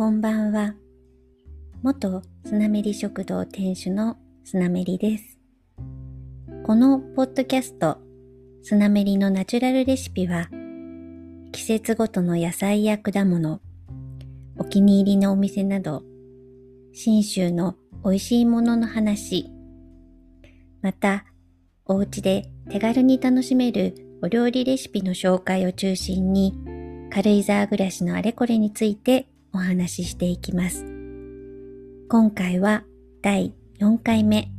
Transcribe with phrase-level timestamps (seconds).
[0.00, 0.72] こんばんは。
[1.82, 5.38] 元スナメリ食堂店主のスナメリです。
[6.64, 7.98] このポッドキャスト、
[8.62, 10.48] スナメリのナチュラルレシピは、
[11.52, 13.60] 季節ごとの野菜や果物、
[14.56, 16.02] お気に入りのお店など、
[16.94, 19.50] 信州の美味しいものの話、
[20.80, 21.26] また、
[21.84, 26.54] お家で手軽に楽しめるお料理レシピの紹介を中心に、
[27.12, 30.84] 軽井沢暮らしのあれこれについてお話ししていきます。
[32.08, 32.84] 今回は
[33.22, 34.50] 第4回目、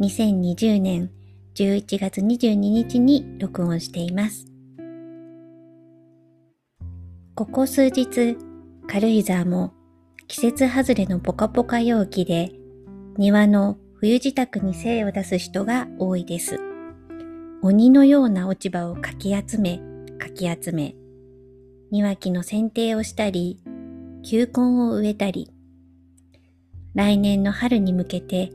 [0.00, 1.10] 2020年
[1.54, 4.46] 11月22日に録音しています。
[7.34, 8.36] ここ数日、
[8.86, 9.72] 軽井沢も
[10.26, 12.52] 季節外れのポカポカ陽気で、
[13.16, 16.58] 庭の冬支度に精を出す人が多いです。
[17.62, 19.80] 鬼のような落ち葉をかき集め、
[20.18, 20.94] かき集め、
[21.90, 23.58] 庭木の剪定をしたり、
[24.22, 25.50] 球根を植えたり、
[26.94, 28.50] 来年の春に向けて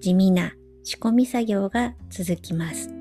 [0.00, 2.92] 地味な仕込み作業が続きます。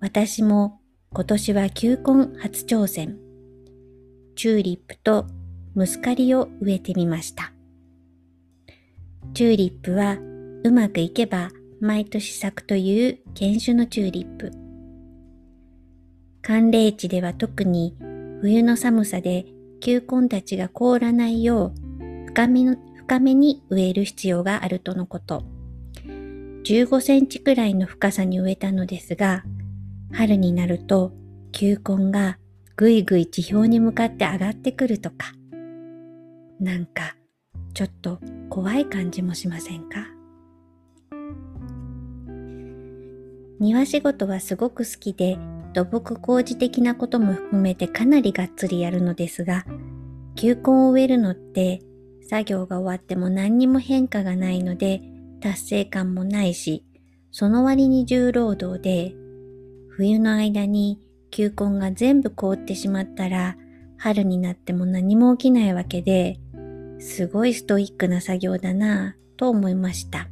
[0.00, 0.80] 私も
[1.12, 3.18] 今年は球根初挑戦、
[4.36, 5.26] チューリップと
[5.74, 7.52] ムスカリを植えてみました。
[9.34, 10.18] チューリップは
[10.64, 11.50] うまくいけば
[11.80, 14.52] 毎年咲くという原種のチューリップ。
[16.42, 17.96] 寒冷地では特に
[18.40, 19.46] 冬の寒さで
[19.82, 25.44] 球根たちが凍らないよう深めの深めに植える必要があるとのこと。
[26.06, 29.42] 15センチくらいの深さに植えたのですが、
[30.12, 31.12] 春になると
[31.50, 32.38] 球根が
[32.76, 35.32] ぐいぐい地表に向かって上がってくるとか、
[36.60, 37.16] なんか
[37.74, 40.06] ちょっと怖い感じもしませんか？
[43.58, 45.38] 庭仕事はすごく好きで、
[45.72, 49.64] 土木工事的なことも含めてかなりがっつりやるのですが、
[50.34, 51.80] 球根を植えるのって
[52.28, 55.02] 作業が終わっても何にも変化がないので
[55.40, 56.84] 達成感もないし、
[57.30, 59.14] その割に重労働で、
[59.90, 61.00] 冬の間に
[61.30, 63.56] 球根が全部凍ってしまったら
[63.98, 66.38] 春になっても何も起きないわけで、
[66.98, 70.28] すごいストイックな作業だなぁと思いました。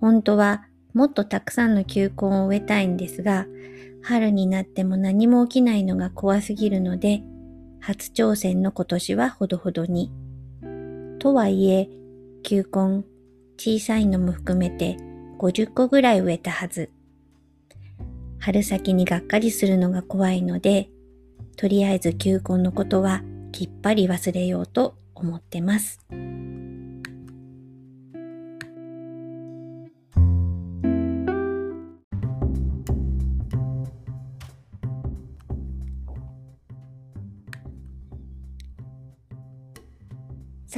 [0.00, 3.46] 本当はもっとたくさんの球根を植えたいんですが、
[4.02, 7.22] 春になっても何も起きないのが怖すぎるので、
[7.80, 10.12] 初挑戦の今年はほどほどに。
[11.18, 11.88] とはいえ、
[12.42, 13.04] 球根、
[13.56, 14.96] 小さいのも含めて
[15.38, 16.90] 50個ぐらい植えたはず。
[18.38, 20.90] 春先にがっかりするのが怖いので、
[21.56, 23.22] とりあえず球根のことは
[23.52, 26.00] きっぱり忘れようと思ってます。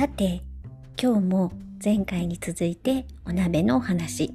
[0.05, 0.43] さて、
[1.03, 4.35] 今日も前回に続いてお鍋のお話。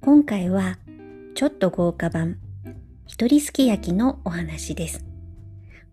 [0.00, 0.78] 今回は
[1.34, 2.38] ちょっと豪華版、
[3.08, 5.04] 一人すき焼きのお話です。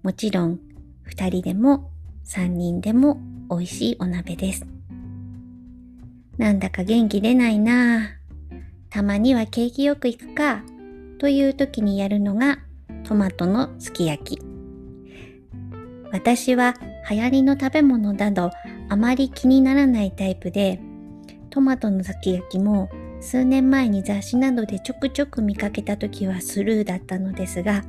[0.03, 0.59] もちろん、
[1.01, 1.89] 二人でも
[2.23, 3.19] 三人でも
[3.49, 4.67] 美味しいお鍋です。
[6.37, 8.59] なんだか元気出ないなぁ。
[8.91, 10.61] たまには景気よく行くか、
[11.17, 12.59] という時にやるのが
[13.03, 14.41] トマトのすき焼き。
[16.11, 16.75] 私は
[17.09, 18.51] 流行りの食べ物など
[18.89, 20.79] あまり気にならないタイプで、
[21.49, 22.89] トマトのすき焼きも
[23.21, 27.83] 数年前に雑誌などでちょくちょく見かけた時はスルーだったのですが、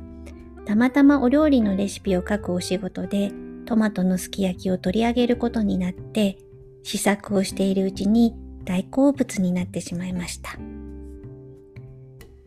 [0.65, 3.31] たまたまお料理のレシピを書くお仕事で
[3.65, 6.37] トマトのすき焼きを取り上げることになって
[6.83, 10.57] 試作をしているうちに大好物になってしまいました。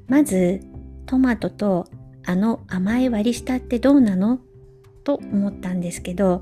[0.06, 0.60] まず
[1.06, 1.86] トマトと
[2.26, 4.40] あの甘い割り下ってどうなの？
[5.02, 6.40] と思ったんですけど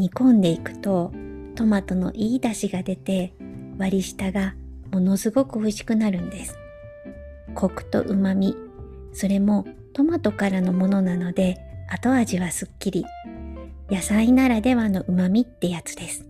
[0.00, 1.12] 煮込んでいくと
[1.56, 3.34] トマトのいい出汁が出て
[3.76, 4.54] 割り下が
[4.90, 6.58] ものすごく美味しくなるんです。
[7.54, 8.56] コクと旨味、
[9.12, 11.58] それもトマトからのものなので
[11.90, 13.04] 後味はすっきり。
[13.90, 16.26] 野菜ならではの旨味ってやつです。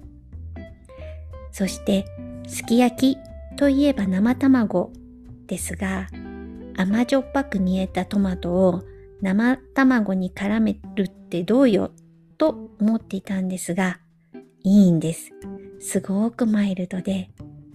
[1.52, 2.06] そして
[2.48, 3.18] すき焼き
[3.56, 4.90] といえば生卵
[5.46, 6.08] ですが
[6.76, 8.82] 甘じょっぱく煮えたトマトを
[9.20, 11.92] 生卵に絡めるってどうよ
[12.40, 14.00] と思っていたんですが、
[14.64, 15.30] いいんです。
[15.78, 17.28] すごくマイルドで、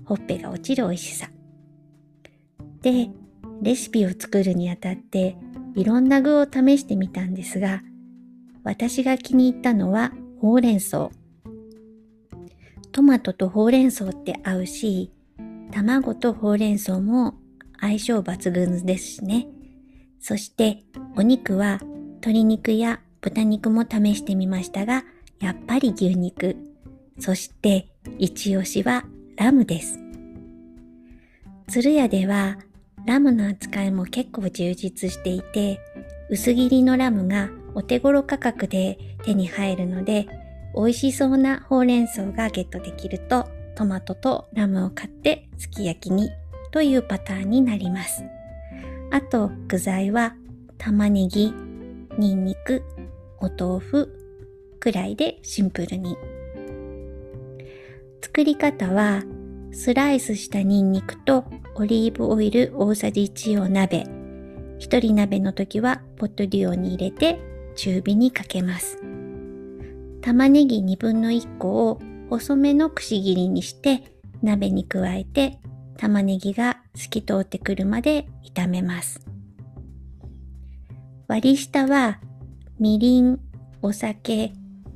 [0.06, 1.30] ほっぺが落ちる美味しさ。
[2.82, 3.12] で、
[3.62, 5.38] レシピを作るにあたって、
[5.76, 7.84] いろんな具を試してみたんですが、
[8.64, 11.12] 私が気に入ったのはほうれん草。
[12.92, 15.12] トマトとほうれん草って合うし、
[15.72, 17.36] 卵とほうれん草も
[17.80, 19.46] 相性抜群ですしね。
[20.20, 20.86] そして
[21.16, 21.78] お肉は
[22.16, 25.04] 鶏肉や豚肉も試してみましたが、
[25.40, 26.56] やっぱり牛肉。
[27.20, 27.90] そして
[28.20, 29.04] 一押しは
[29.36, 30.00] ラムです。
[31.68, 32.60] 鶴屋では
[33.08, 35.80] ラムの扱いも結構充実していて、
[36.30, 40.28] 薄切りのラムがお手頃価格で手に入るので、
[40.76, 46.30] 美味しそうなほうれん草がゲットできると、トマトとラムを買ってすき焼きに
[46.70, 48.24] というパターンになります。
[49.10, 50.36] あと具材は
[50.78, 51.52] 玉ねぎ、
[52.20, 52.84] にんにく、
[53.46, 54.10] お豆腐
[54.80, 56.18] くらいでシンプルに。
[58.20, 59.24] 作り方は
[59.72, 61.46] スライスしたニンニクと
[61.76, 64.08] オリーブオイル大さじ1を鍋。
[64.80, 67.40] 一人鍋の時はポットデュオに入れて
[67.76, 68.98] 中火にかけます。
[70.22, 72.02] 玉ねぎ2分の1個を
[72.32, 74.02] 細めのくし切りにして
[74.42, 75.60] 鍋に加えて
[75.98, 79.22] 玉ねぎが透き通ってくるまで炒めます。
[81.28, 82.20] 割り下は
[82.78, 83.40] みりん、
[83.82, 84.52] お酒、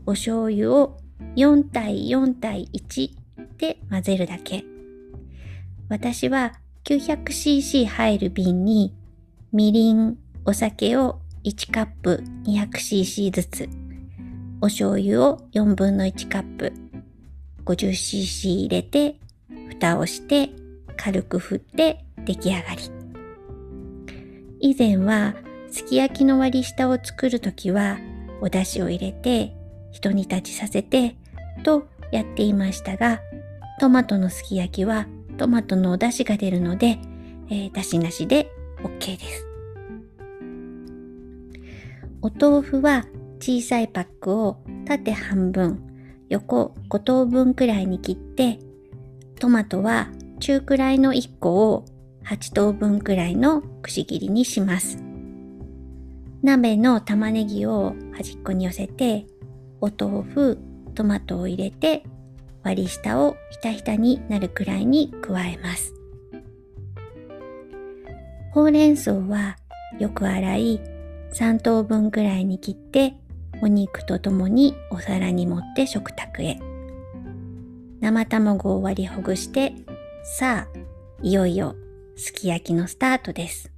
[0.05, 0.97] お醤油を
[1.37, 3.09] 4対4対1
[3.57, 4.65] で混ぜるだけ。
[5.87, 6.51] 私は
[6.83, 8.93] 900cc 入る瓶に
[9.53, 13.69] みりん、お酒を1カップ 200cc ずつ、
[14.59, 16.73] お醤油を4分の1カップ
[17.63, 19.21] 50cc 入れて
[19.69, 20.49] 蓋をして
[20.97, 22.81] 軽く振って出来上がり。
[24.59, 25.33] 以前は
[25.71, 27.97] すき焼きの割り下を作るときは
[28.41, 29.53] お出汁を入れて
[29.91, 31.15] 一煮立ちさせて
[31.63, 33.21] とやっていましたが
[33.79, 35.07] トマトのすき焼きは
[35.37, 36.99] トマトのお出汁が出るので、
[37.49, 38.51] えー、出汁なしで
[38.83, 39.45] OK です。
[42.21, 43.05] お豆腐は
[43.39, 45.81] 小さいパックを縦半分
[46.27, 48.59] 横5等分くらいに切って
[49.39, 51.85] トマトは中くらいの1個を
[52.25, 55.08] 8等分くらいのくし切りにします。
[56.41, 59.25] 鍋の玉ねぎを端っこに寄せて、
[59.81, 60.57] お豆腐、
[60.95, 62.03] トマトを入れて、
[62.63, 65.93] 割り下をひたひたになるくらいに加えます。
[68.51, 69.57] ほうれん草は
[69.99, 70.81] よく洗い、
[71.33, 73.15] 3等分くらいに切って、
[73.61, 76.57] お肉とともにお皿に盛って食卓へ。
[77.99, 79.73] 生卵を割りほぐして、
[80.23, 80.79] さあ、
[81.21, 81.75] いよいよ
[82.15, 83.71] すき焼きのスタートです。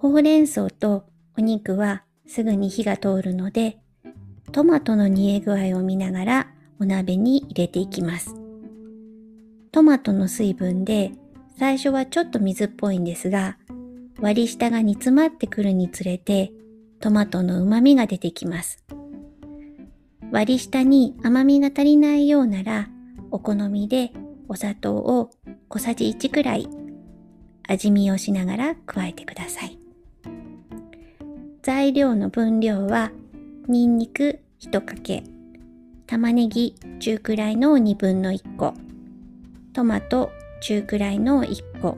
[0.00, 1.04] ほうれん草と
[1.36, 3.76] お肉はすぐに火が通るので、
[4.50, 6.50] トマトの煮え具合を見ながら
[6.80, 8.34] お鍋に入れていきます。
[9.72, 11.12] トマトの水分で
[11.58, 13.58] 最初はちょっと水っぽいんですが、
[14.20, 16.50] 割り下が煮詰まってくるにつれて
[17.00, 18.82] トマトの旨味が出てきます。
[20.30, 22.88] 割り下に甘みが足りないようなら、
[23.30, 24.12] お好みで
[24.48, 25.30] お砂糖を
[25.68, 26.70] 小さじ1くらい
[27.68, 29.79] 味見をしながら加えてください。
[31.62, 33.12] 材料の分量は、
[33.68, 35.22] にんにく1かけ、
[36.06, 38.72] 玉ねぎ中くらいの2分の1個、
[39.74, 40.30] トマト
[40.62, 41.96] 中くらいの1個、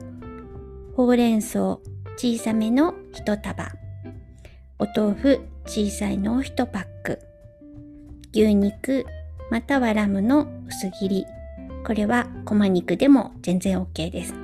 [0.97, 1.79] ほうれん草
[2.17, 3.71] 小さめの1束、
[4.79, 7.19] お豆腐小さいの1パック、
[8.33, 9.05] 牛肉
[9.49, 11.25] またはラムの薄切り、
[11.85, 14.35] これはこま肉でも全然 OK です。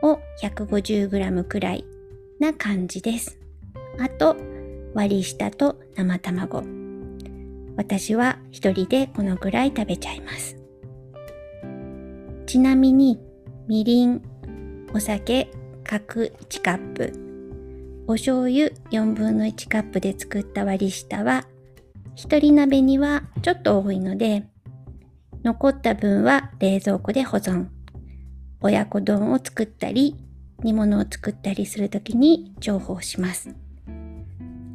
[0.00, 1.84] を 150g くらい
[2.40, 3.37] な感じです。
[3.98, 4.36] あと、
[4.94, 6.62] 割り下と生卵。
[7.76, 10.56] 私は一人でこのくらい食べちゃいます。
[12.46, 13.20] ちなみに、
[13.66, 14.22] みりん、
[14.94, 15.50] お酒
[15.84, 17.12] 各1カップ、
[18.06, 21.46] お醤油4分の1カップで作った割り下は、
[22.14, 24.44] 一人鍋にはちょっと多いので、
[25.44, 27.66] 残った分は冷蔵庫で保存。
[28.60, 30.16] 親子丼を作ったり、
[30.64, 33.54] 煮物を作ったりするときに重宝します。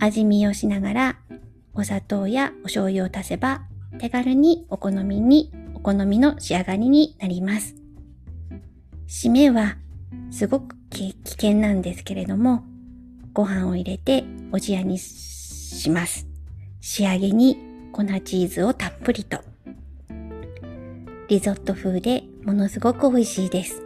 [0.04, 1.16] 味見をしながら
[1.74, 3.62] お砂糖やお醤油を足せば
[4.00, 7.76] 手軽にお好みにお好みの仕上がりになります。
[9.08, 9.78] 締めは
[10.30, 12.66] すごく危険なんですけれども
[13.32, 16.28] ご飯を入れておじやにします。
[16.82, 17.58] 仕上げに
[17.94, 19.40] 粉チーズをたっぷりと。
[21.30, 23.82] リゾット風でものすごく美味しいです。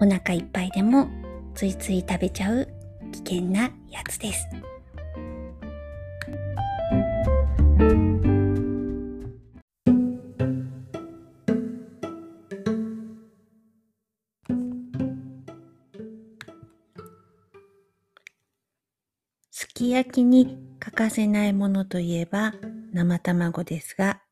[0.00, 1.08] お腹いっぱいでも
[1.54, 2.66] ついつい食べちゃう
[3.12, 4.48] 危険なやつです。
[19.50, 22.54] すき焼きに欠かせないものといえば
[22.92, 24.22] 生卵ですが、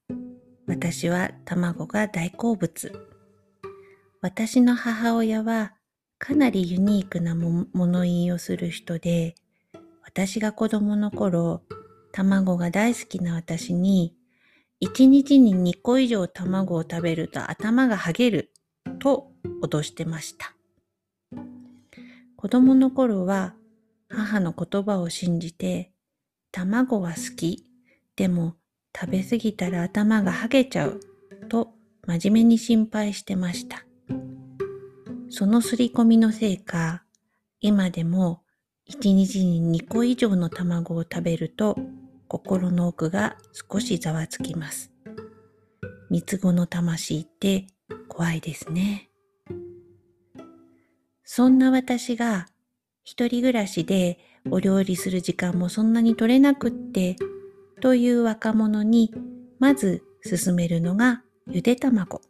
[0.66, 2.92] 私は卵が大好物。
[4.22, 5.74] 私の母親は
[6.18, 9.34] かなりユニークな物言いをする人で、
[10.02, 11.62] 私が子供の頃、
[12.16, 14.14] 卵が大好きな私に、
[14.80, 18.52] 1日に2個以上卵を食べると頭がはげる
[19.00, 20.54] と脅してました。
[22.36, 23.56] 子供の頃は
[24.08, 25.90] 母の言葉を信じて、
[26.52, 27.66] 卵は好き、
[28.14, 28.54] でも
[28.96, 31.00] 食べ過ぎたら頭がはげちゃう
[31.48, 31.72] と
[32.06, 33.84] 真面目に心配してました。
[35.30, 37.02] その刷り込みのせいか、
[37.60, 38.42] 今でも
[38.88, 41.76] 1日に2個以上の卵を食べると
[42.28, 44.92] 心の奥が少しざわつきます。
[46.10, 47.66] 三つ子の魂って
[48.08, 49.10] 怖いですね。
[51.24, 52.46] そんな私が
[53.02, 54.18] 一人暮らしで
[54.50, 57.16] お料理する時間もそんなに取れなくって
[57.80, 59.12] という若者に
[59.58, 62.20] まず勧めるのがゆで卵。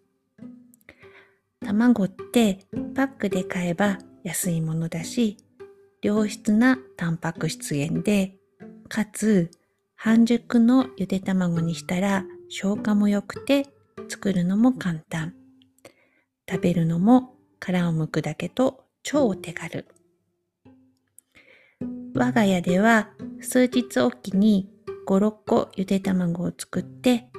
[1.61, 2.61] 卵って
[2.95, 5.39] パックで買えば安いものだし
[6.03, 8.37] 良質なタンパク質源で
[8.89, 9.51] かつ
[10.04, 13.68] 半熟のゆで卵にしたら消化も良くて
[14.06, 15.32] 作るのも簡単。
[16.46, 19.87] 食べるのも殻を剥くだけと超お手軽。
[22.14, 23.08] 我が家では
[23.40, 24.68] 数日おきに
[25.06, 27.30] 5、6個ゆで卵を作って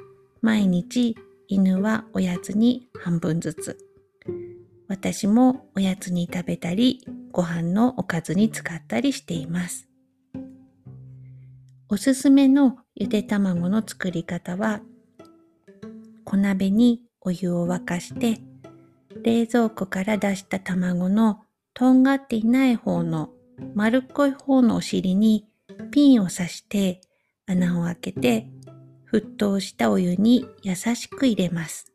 [0.41, 1.15] 毎日
[1.47, 3.77] 犬はおやつに半分ずつ。
[4.87, 9.87] 私もおやつに食べたりご飯のおかずに使ったりしています。
[11.87, 14.81] おすすめのゆで卵の作り方は
[16.23, 18.41] 小鍋にお湯を沸かして
[19.21, 21.41] 冷蔵庫から出した卵の
[21.75, 23.29] とんがっていない方の
[23.75, 25.45] 丸っこい方のお尻に
[25.91, 27.01] ピンを刺して
[27.45, 28.47] 穴を開けて
[29.13, 31.93] 沸騰したお湯に優しく入れます。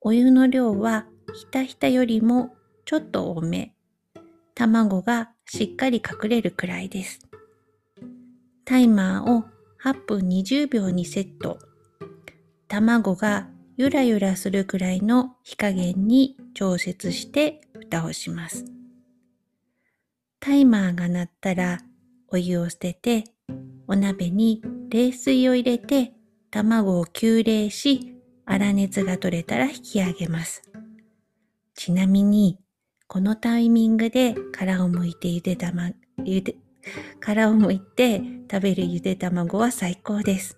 [0.00, 2.54] お湯の量はひたひたよりも
[2.84, 3.74] ちょっと多め。
[4.54, 7.27] 卵がしっかり隠れるくらいです。
[8.68, 9.44] タイマーを
[9.82, 11.58] 8分20秒にセット。
[12.68, 13.48] 卵が
[13.78, 18.66] ゆらゆらするくらいの火加減に調節して蓋をします。
[20.38, 21.78] タイマーが鳴ったら
[22.28, 23.24] お湯を捨てて
[23.86, 24.60] お鍋に
[24.90, 26.12] 冷水を入れて
[26.50, 30.62] 卵を急冷し粗熱が取れたら引き上げます。
[31.74, 32.58] ちなみに
[33.06, 36.56] このタイミングで殻を剥いてゆで卵、ゆで、
[37.20, 40.56] 殻を剥いて食べるゆで卵は最高です。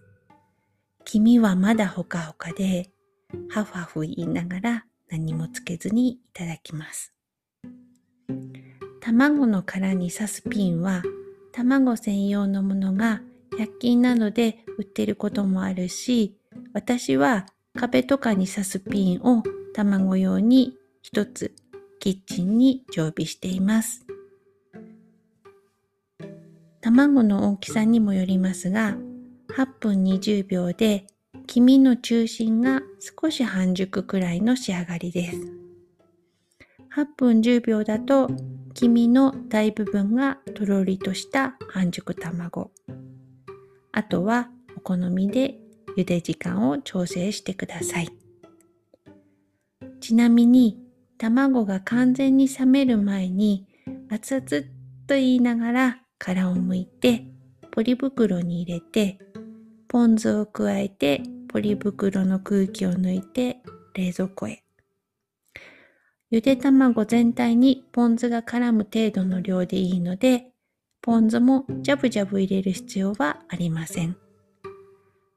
[1.05, 2.91] 黄身はまだほかほかで、
[3.49, 7.13] ハフハフ言いながら何もつけずにいただきます。
[9.01, 11.03] 卵の殻に刺すピンは、
[11.53, 13.23] 卵専用のものが
[13.59, 16.37] 100均などで売ってることもあるし、
[16.73, 19.43] 私は壁とかに刺すピンを
[19.75, 21.55] 卵用に一つ
[21.99, 24.07] キッチンに常備しています。
[26.81, 28.97] 卵の大きさにもよりますが、
[29.57, 31.07] 8分20秒で
[31.47, 35.39] 黄身の中心が少し半熟くらいの仕上がりです。
[36.97, 38.31] 8分10秒だと
[38.73, 42.71] 黄身の大部分がとろりとした半熟卵。
[43.93, 45.59] あとはお好みで
[45.97, 48.09] 茹で時間を調整してください。
[50.01, 50.79] ちなみに
[51.19, 53.67] 卵が完全に冷める前に
[54.09, 54.67] 熱々
[55.07, 57.25] と言いながら殻を剥いて
[57.73, 59.19] ポリ袋に入れて
[59.89, 63.57] ポン酢を加えてポリ袋の空気を抜いて
[63.95, 64.63] 冷蔵庫へ。
[66.31, 70.53] ゆで卵全体にポン酢が絡む程度の量でいいので、
[71.03, 74.17] ポン酢もジャブジャブ入れる必要はありません。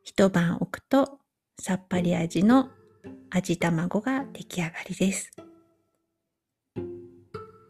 [0.03, 1.17] 一晩置くと
[1.59, 2.69] さっぱり味の
[3.31, 5.31] 味卵が出来上がりです。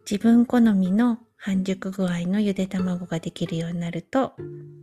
[0.09, 4.33] 自分好みの半熟具合のゆで卵ができるようになると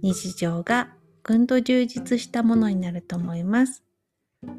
[0.02, 3.84] 日常がぐんと充実したものになると思います。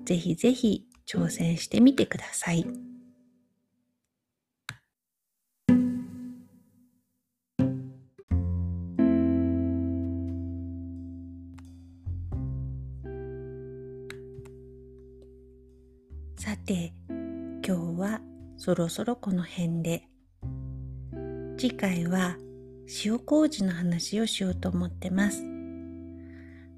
[0.05, 2.65] ぜひぜひ挑戦してみてください。
[16.37, 16.93] さて、
[17.65, 18.21] 今日は
[18.57, 20.10] そろそろこの辺で。
[21.61, 22.37] 次回は
[23.05, 25.43] 塩麹の話をしようと思ってます。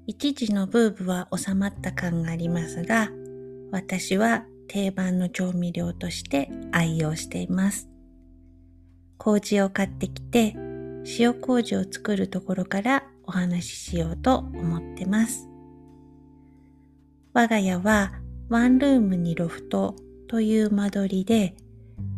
[0.06, 3.08] 一時のブーブは収まった感がありますが、
[3.72, 7.88] 私は定番の調味料として愛用しています。
[9.16, 10.54] 麹を買ってきて、
[11.18, 15.48] 塩麹を作るところからお話ししようと思ってます。
[17.32, 18.12] 我が家は
[18.50, 19.96] ワンルームにロフト
[20.28, 21.56] という間取りで、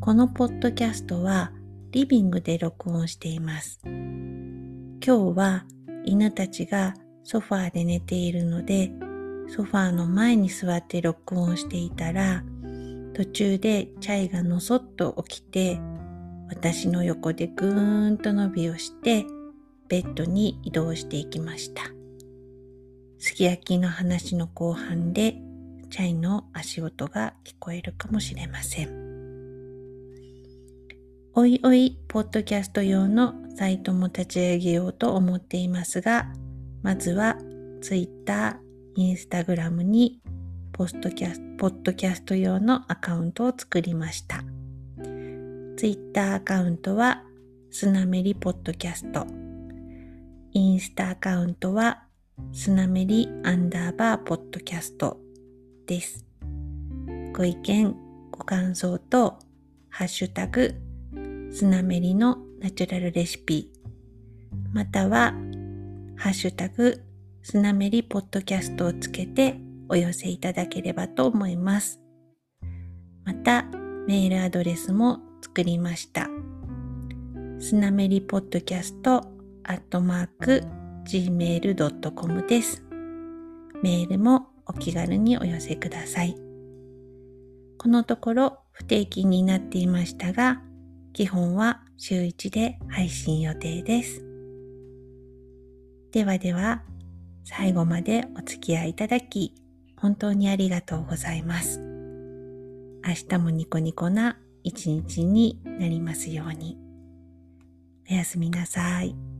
[0.01, 1.53] このポッドキャストは
[1.97, 3.81] リビングで録音しています。
[3.83, 5.65] 今日は
[6.05, 6.93] 犬たちが
[7.25, 8.93] ソファーで寝ているので、
[9.49, 12.45] ソファーの前に座って録音していたら、
[13.15, 15.81] 途中でチャイがのそっと起きて、
[16.51, 19.25] 私の横でぐーんと伸びをして、
[19.89, 21.85] ベッドに移動していきました。
[23.19, 25.39] すき焼きの話の後半で、
[25.89, 29.06] チャイの足音が聞こえるかもしれません。
[31.39, 36.33] おいおい、ポッドキャスト用のサイトも立ち上げようと思っていますが、
[36.83, 37.37] まずは
[37.83, 38.59] Twitter、
[38.97, 40.23] Instagram に
[40.73, 44.45] ポストキャスポッドキャスト用のアカウントを作りました。
[45.77, 47.23] Twitter アカウントは
[47.71, 49.27] スナメリポッドキャスト。
[50.53, 52.05] インスタアカウントは
[52.55, 55.21] スナメリアンダーバーポッドキャスト
[55.87, 56.25] です。
[57.35, 57.95] ご意見、
[58.31, 59.39] ご感想と
[59.91, 60.75] ハッシュタグ
[61.53, 63.71] スナメリのナチュラルレシピ、
[64.73, 65.33] または、
[66.17, 67.03] ハッシュタグ、
[67.43, 72.01] スナメリポッドキャストをつけてお寄せいただければと思います。
[73.25, 73.65] また、
[74.07, 76.29] メールアドレスも作りました。
[77.59, 79.25] スナメリポッドキャスト
[79.65, 80.63] アットマーク
[81.07, 82.85] gmail.com です。
[83.83, 86.37] メールもお気軽にお寄せください。
[87.79, 90.61] このところ不定期になっていましたが、
[91.17, 94.23] 基本は週1で配信予定です。
[96.13, 96.83] ではでは、
[97.43, 99.55] 最後までお付き合いいただき、
[99.97, 101.81] 本当にありがとうございます。
[103.03, 106.77] 明日もニコニコな一日になりますように。
[108.11, 109.36] おやすみなさい。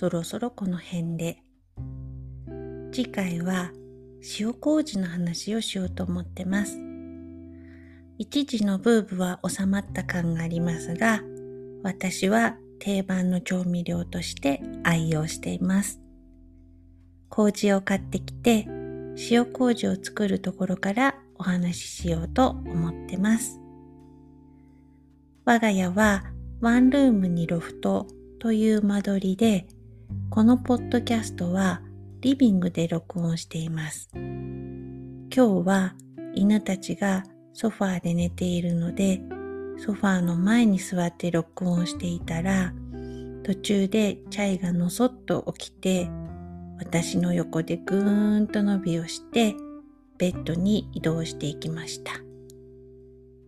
[0.00, 1.42] そろそろこの辺で。
[2.90, 3.70] 次回は
[4.38, 6.78] 塩麹の話をしようと思ってます。
[8.16, 11.20] 一時のブーブは収まった感がありますが、
[11.82, 16.00] 私は定番の調味料として愛用しています。
[17.28, 18.66] 麹を買ってきて、
[19.30, 23.60] 塩麹を作るところからお話ししようと思ってます。
[25.44, 26.24] 我が家は
[26.62, 28.06] ワンルームにロフト
[28.38, 29.66] という間取りで、
[30.30, 31.82] このポッドキャストは
[32.20, 34.10] リビングで録音しています。
[34.14, 35.94] 今日は
[36.34, 39.20] 犬たちがソファーで寝ているので、
[39.78, 42.72] ソファーの前に座って録音していたら、
[43.42, 46.08] 途中でチャイがのそっと起きて、
[46.78, 49.54] 私の横でぐーんと伸びをして、
[50.18, 52.12] ベッドに移動していきました。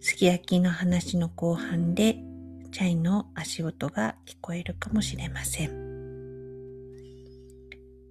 [0.00, 2.16] すき焼きの話の後半で
[2.72, 5.91] チャイの足音が聞こえるかもしれません。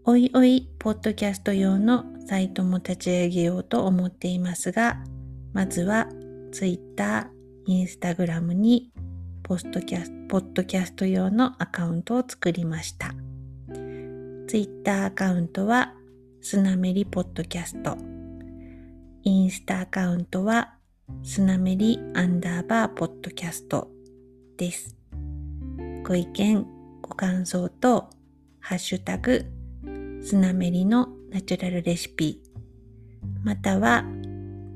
[0.04, 4.98] おいおい、ポッドキャスト用のサイトも立ち上げようと思っていますが、
[5.54, 6.08] まずは
[6.52, 7.30] Twitter、
[7.68, 8.92] Instagram に
[9.44, 13.14] ポストキャスポッドキャスト用のアカウントを作りました。
[14.48, 15.94] Twitter アカウントは
[16.42, 17.96] スナメリポッドキャスト。
[19.22, 20.74] インスタアカウントは
[21.22, 23.88] スナメリアンダーバーポッドキャスト
[24.58, 24.98] です。
[26.04, 26.66] ご意見、
[27.04, 28.10] ご感想と、
[28.60, 29.46] ハッシュタグ、
[30.24, 32.40] スナメリのナチュラルレシピ、
[33.44, 34.06] または、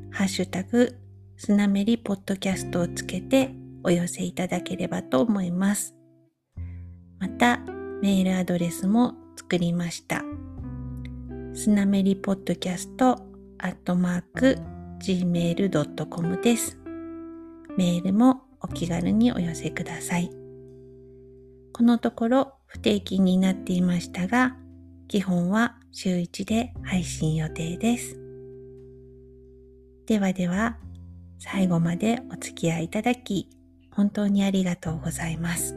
[0.10, 0.98] ハッシュタグ、
[1.38, 3.52] スナメリポッドキャストをつけて
[3.84, 5.94] お寄せいただければと思います。
[7.20, 7.60] また、
[8.02, 10.24] メールアドレスも作りました。
[11.54, 13.12] スナメリポッドキャスト
[13.60, 14.58] アットマーク
[15.00, 16.80] gmail.com です。
[17.78, 20.32] メールもお気軽にお寄せください。
[21.72, 24.58] このところ不定期になっていましたが、
[25.08, 28.20] 基本は週1で配信予定です。
[30.08, 30.78] ではでは、
[31.40, 33.50] 最後までお付き合いいただき、
[33.92, 35.76] 本当にありがとうございます。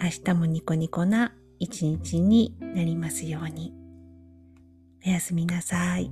[0.00, 3.74] 明日もニコニコな一日になりますように。
[5.04, 6.10] おやすみなさい。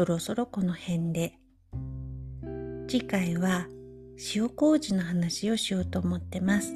[0.00, 1.34] そろそろこの辺で。
[2.88, 3.66] 次回は
[4.34, 6.72] 塩麹の話をしようと思ってます。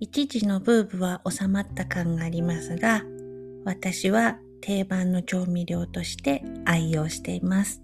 [0.00, 3.04] 一時のブーブは収まった感がありますが、
[3.64, 7.80] 私は定番の調味料として愛用しています。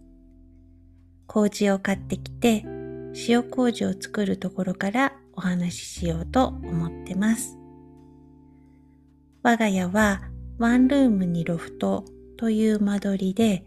[1.28, 2.64] 麹を買ってきて、
[3.28, 7.56] 塩麹を作るところからお話ししようと思ってます。
[9.44, 10.22] 我が家は
[10.58, 12.04] ワンルームにロフト
[12.36, 13.64] という間取りで、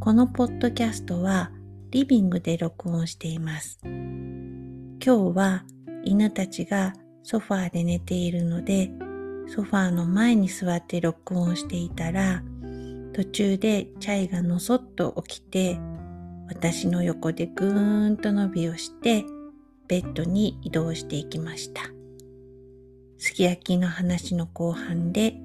[0.00, 1.50] このポッドキャストは
[1.90, 3.78] リビングで録音しています。
[3.84, 5.64] 今日は
[6.04, 8.90] 犬たちがソファーで寝ているので、
[9.48, 12.42] ソファーの前に座って録音していたら、
[13.14, 15.78] 途中でチャイがのそっと起きて、
[16.48, 19.24] 私の横でぐーんと伸びをして、
[19.88, 21.82] ベッドに移動していきました。
[23.18, 25.36] すき焼きの話の後半で、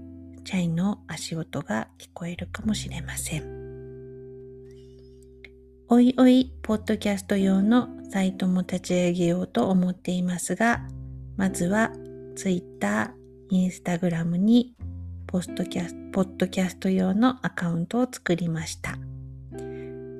[0.43, 3.58] チャイの足音が聞こえるかもしれません。
[5.91, 10.83] おいおい、ポッドキャスト用のサイトも立ち上げようと思っていますが、
[11.35, 11.91] まずは
[12.35, 13.11] Twitter、
[13.51, 14.75] Instagram に
[15.25, 18.99] ポストキャスポッドキャスト用のアカウントを作りました。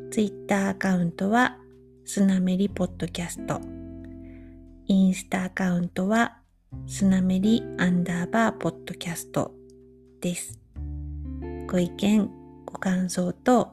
[0.09, 1.59] Twitter アカウントは
[2.03, 3.61] スナメリポッドキャスト。
[4.87, 6.39] インスタアカウントは
[6.87, 9.53] スナメリアンダーバーポッドキャスト
[10.19, 10.59] です。
[11.67, 12.27] ご意見、
[12.65, 13.71] ご感想と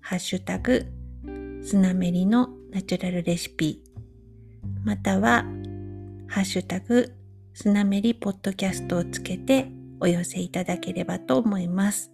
[0.00, 0.95] ハッシュタグ
[1.66, 3.82] スナメリのナチュラルレシピ、
[4.84, 5.44] または、
[6.28, 7.12] ハッシュタグ、
[7.54, 9.66] スナメリポッドキャストをつけて
[9.98, 12.12] お寄せいただければと思います。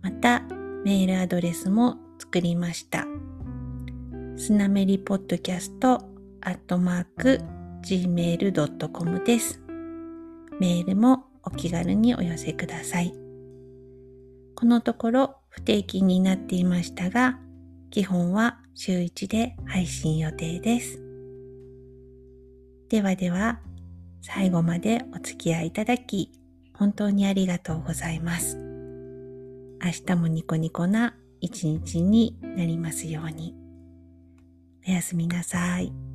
[0.00, 0.40] また、
[0.82, 3.04] メールアドレスも作りました。
[4.38, 6.00] スナメリポッドキャスト
[6.40, 7.38] アットマーク
[7.84, 9.60] gmail.com です。
[10.58, 13.12] メールもお気軽にお寄せください。
[14.54, 17.38] このところ不定期になっていましたが、
[17.92, 20.98] 基本は週1で配信予定です。
[22.88, 23.60] ではでは、
[24.22, 26.32] 最後までお付き合いいただき、
[26.72, 28.56] 本当にありがとうございます。
[29.84, 33.54] 明日もニコニコな一日になりますように。
[34.88, 36.11] おやすみなさい。